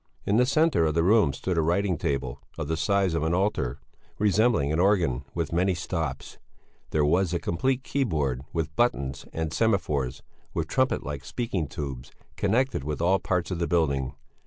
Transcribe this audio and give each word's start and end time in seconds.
In 0.25 0.37
the 0.37 0.47
centre 0.47 0.83
of 0.87 0.95
the 0.95 1.03
room 1.03 1.31
stood 1.31 1.59
a 1.59 1.61
writing 1.61 1.95
table, 1.95 2.41
of 2.57 2.67
the 2.67 2.75
size 2.75 3.13
of 3.13 3.21
an 3.21 3.35
altar, 3.35 3.79
resembling 4.17 4.73
an 4.73 4.79
organ 4.79 5.25
with 5.35 5.53
many 5.53 5.75
stops; 5.75 6.39
there 6.89 7.05
was 7.05 7.35
a 7.35 7.39
complete 7.39 7.83
key 7.83 8.03
board 8.03 8.41
with 8.51 8.75
buttons 8.75 9.27
and 9.31 9.53
semaphores 9.53 10.23
with 10.55 10.67
trumpet 10.67 11.03
like 11.03 11.23
speaking 11.23 11.67
tubes, 11.67 12.11
connected 12.35 12.83
with 12.83 12.99
all 12.99 13.19
parts 13.19 13.51
of 13.51 13.59
the 13.59 13.67
building. 13.67 14.15